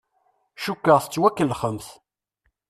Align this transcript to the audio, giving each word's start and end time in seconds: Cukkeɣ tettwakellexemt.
Cukkeɣ 0.63 0.99
tettwakellexemt. 1.01 1.87